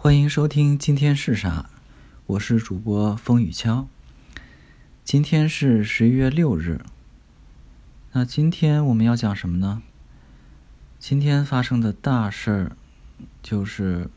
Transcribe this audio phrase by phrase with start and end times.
[0.00, 1.68] 欢迎收听今天是啥？
[2.26, 3.88] 我是主播风雨敲。
[5.02, 6.82] 今天是十一月六日。
[8.12, 9.82] 那今天我们要讲什么呢？
[11.00, 12.76] 今天发生的大事儿
[13.42, 14.08] 就是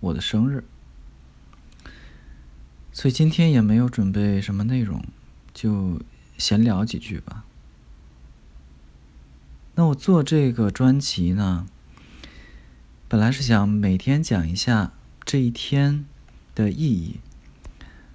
[0.00, 0.64] 我的生日，
[2.90, 5.04] 所以今天也没有准备什么内容，
[5.52, 6.00] 就
[6.38, 7.44] 闲聊几句吧。
[9.74, 11.66] 那我做这个专辑呢？
[13.06, 14.92] 本来是想每天讲一下
[15.24, 16.04] 这一天
[16.54, 17.20] 的意义，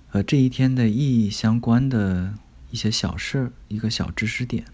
[0.08, 2.36] 和这一天的意义相关的
[2.70, 4.66] 一些小事儿一个小知识点。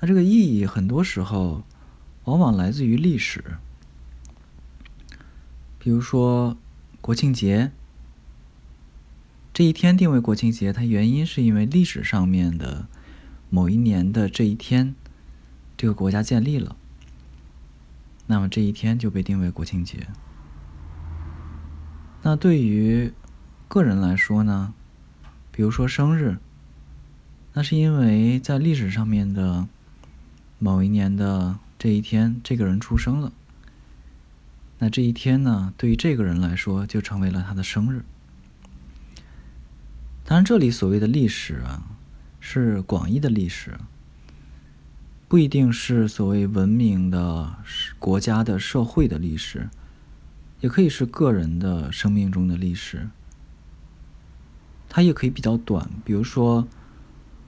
[0.00, 1.64] 那这个意义很多时候
[2.24, 3.42] 往往来自于历史，
[5.78, 6.58] 比如说
[7.00, 7.72] 国庆节，
[9.54, 12.86] 这一天定为国庆节，它原因是因为历史上面的
[13.48, 14.94] 某一年的这一天，
[15.76, 16.76] 这个国家建立了。
[18.26, 20.06] 那么这一天就被定为国庆节。
[22.26, 23.12] 那对于
[23.68, 24.74] 个人来说呢，
[25.52, 26.38] 比如说生日，
[27.52, 29.68] 那是因为在历史上面的
[30.58, 33.32] 某一年的这一天，这个人出生了。
[34.80, 38.02] 那这一天呢，对于这个人来说，就成为了他的生日。
[40.24, 41.80] 当然，这里所谓的历史啊，
[42.40, 43.78] 是广义的历史。
[45.28, 47.54] 不一定是所谓文明的
[48.00, 49.70] 国家的社会的历史，
[50.66, 53.08] 也可以是个人的生命中的历史。
[54.88, 56.66] 它也可以比较短，比如说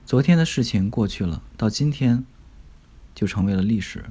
[0.05, 2.23] 昨天的事情过去了，到今天
[3.13, 4.05] 就成为了历史。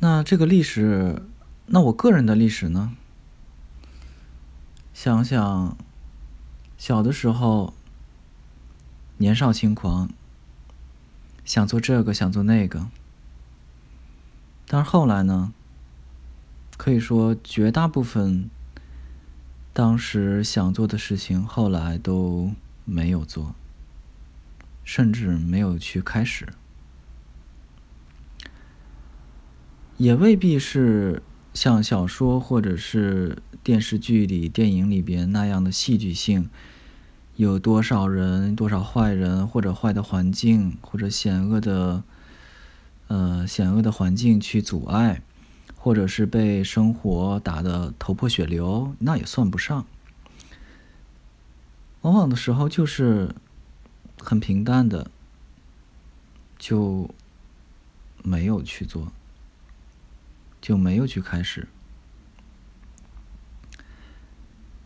[0.00, 1.22] 那这个历史，
[1.66, 2.96] 那我个人的历史呢？
[4.92, 5.76] 想想
[6.76, 7.72] 小的时候。
[9.18, 10.10] 年少轻狂，
[11.44, 12.88] 想做这个，想做那个。
[14.72, 15.52] 但是后来呢？
[16.78, 18.48] 可以说，绝大部分
[19.74, 22.52] 当时想做的事情，后来都
[22.86, 23.54] 没有做，
[24.82, 26.48] 甚至没有去开始。
[29.98, 31.22] 也未必是
[31.52, 36.48] 像小说或者是电视剧里、电影里边那样的戏剧性。
[37.36, 42.02] 有多少人，多少坏人，或者坏的环境，或者险恶的，
[43.12, 45.20] 呃，险恶的环境去阻碍，
[45.76, 49.84] 或者是被生活打得头破血流，那也算不上。
[52.00, 53.34] 往往的时候就是
[54.18, 55.10] 很平淡的，
[56.58, 57.10] 就
[58.22, 59.12] 没有去做，
[60.62, 61.68] 就没有去开始。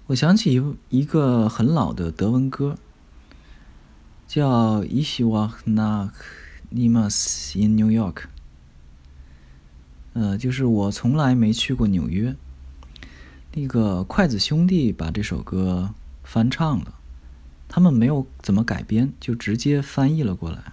[0.08, 2.76] 我想起一一个很老的德文歌，
[4.26, 6.10] 叫《Ich war nach
[6.72, 8.14] Nimas in New York》。
[10.14, 12.34] 呃，就是我从来没去过纽约。
[13.52, 16.94] 那个筷子兄弟把这首歌翻唱了，
[17.68, 20.72] 他们没有怎么改编，就直接翻译了过来。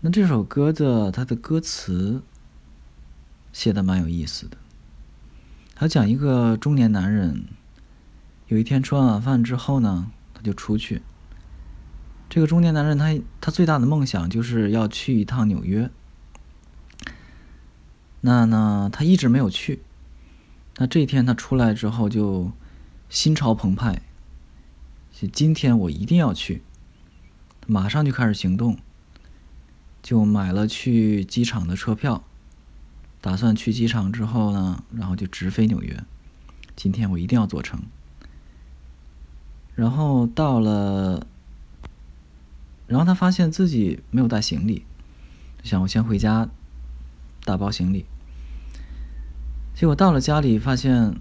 [0.00, 2.22] 那这首歌的它的歌词
[3.52, 4.56] 写的蛮有意思的。
[5.74, 7.44] 他讲一个中年男人，
[8.48, 11.02] 有一天吃完晚饭之后呢，他就出去。
[12.32, 15.90] 这个中年男人他他最大的梦想就是要去一趟纽约。
[18.22, 19.82] 那呢，他一直没有去。
[20.76, 22.50] 那这一天他出来之后就
[23.10, 24.00] 心潮澎湃，
[25.30, 26.62] 今天我一定要去，
[27.66, 28.78] 马上就开始行动，
[30.02, 32.24] 就买了去机场的车票。
[33.20, 36.02] 打算去机场之后呢，然后就直飞纽约。
[36.74, 37.82] 今天我一定要做成。
[39.74, 41.26] 然后到了，
[42.92, 44.84] 然后他发现自己没有带行李，
[45.64, 46.48] 想我先回家
[47.44, 48.04] 打包行李。
[49.74, 51.16] 结果到了家里，发现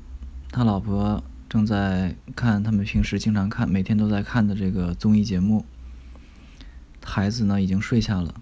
[0.51, 5.65] 他老婆正在看他们平时经常看、每天都在看的这个综艺节目。
[7.03, 8.35] 孩子呢已经睡下了，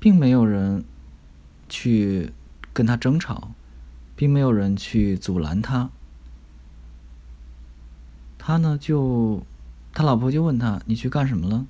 [0.00, 0.84] 并没有人。
[1.74, 2.34] 去
[2.74, 3.52] 跟他争吵，
[4.14, 5.88] 并没有人去阻拦他。
[8.36, 9.42] 他呢，就
[9.92, 11.66] 他老婆就问他：“你去干什么了？”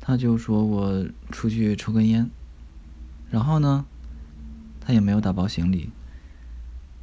[0.00, 2.30] 他就说：“我出去抽根烟。”
[3.30, 3.84] 然后呢，
[4.80, 5.90] 他也没有打包行李，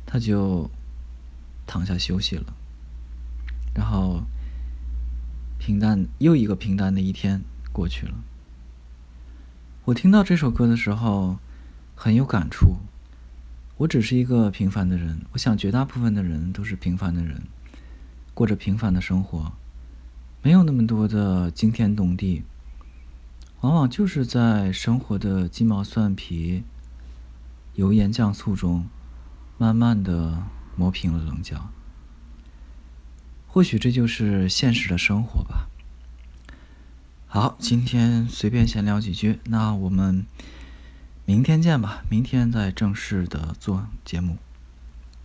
[0.06, 0.70] 他就
[1.66, 2.54] 躺下休息了。
[3.74, 4.24] 然后，
[5.58, 8.14] 平淡又一个平淡的一天过去了。
[9.86, 11.38] 我听到这首歌的时候。
[12.02, 12.78] 很有感触。
[13.76, 17.42] 我只是一个平凡的人，我想绝大部分的人都是平凡的人，
[18.34, 19.52] 过着平凡的生活，
[20.42, 22.44] 没有那么多的惊天动地，
[23.62, 26.64] 往往就是在生活的鸡毛蒜皮、
[27.76, 28.88] 油盐酱醋中，
[29.58, 30.44] 慢慢的
[30.78, 31.70] 磨平了棱角。
[33.48, 35.68] 或许这就是现实的生活吧。
[37.28, 40.26] 好，今天随便闲聊几句，那我们
[41.26, 42.04] 明天见吧。
[42.10, 44.38] 明天再正式的做节目。